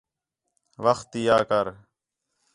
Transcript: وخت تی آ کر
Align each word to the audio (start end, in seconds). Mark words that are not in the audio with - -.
وخت 0.85 1.05
تی 1.11 1.21
آ 1.35 1.37
کر 1.49 1.67